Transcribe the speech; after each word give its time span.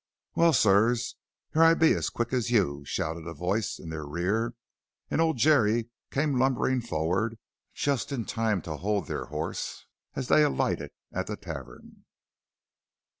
"Well, 0.33 0.51
sirs, 0.51 1.15
here 1.53 1.61
I 1.61 1.75
be 1.75 1.93
as 1.93 2.09
quick 2.09 2.33
as 2.33 2.49
you," 2.49 2.83
shouted 2.85 3.27
a 3.27 3.35
voice 3.35 3.77
in 3.77 3.89
their 3.89 4.03
rear, 4.03 4.55
and 5.11 5.21
old 5.21 5.37
Jerry 5.37 5.89
came 6.09 6.39
lumbering 6.39 6.81
forward, 6.81 7.37
just 7.75 8.11
in 8.11 8.25
time 8.25 8.63
to 8.63 8.77
hold 8.77 9.05
their 9.05 9.25
horse 9.25 9.85
as 10.15 10.27
they 10.27 10.41
alighted 10.43 10.89
at 11.13 11.27
the 11.27 11.35
tavern. 11.37 12.05